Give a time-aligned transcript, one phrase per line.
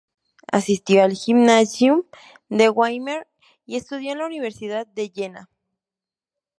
[0.51, 2.05] Asistió al Gymnasium
[2.49, 3.27] de Weimar
[3.67, 5.49] y estudió en la Universidad de Jena.